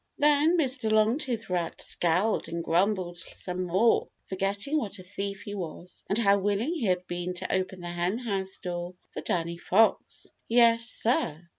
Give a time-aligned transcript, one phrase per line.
[0.17, 0.91] Then Mr.
[0.91, 6.39] Longtooth Rat scowled and grumbled some more, forgetting what a thief he was and how
[6.39, 10.33] willing he had been to open the Henhouse door for Danny Fox.
[10.47, 11.47] Yes, sir!